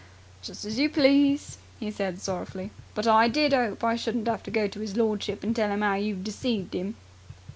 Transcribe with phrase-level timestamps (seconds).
[0.41, 2.71] "Just as you please," he said sorrowfully.
[2.95, 5.83] "But I did 'ope I shouldn't 'ave to go to 'is lordship and tell 'im
[5.83, 6.95] 'ow you've deceived him."